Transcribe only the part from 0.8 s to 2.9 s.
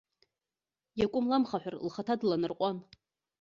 Иакәым ламхаҳәар, лхаҭа дланарҟәуан.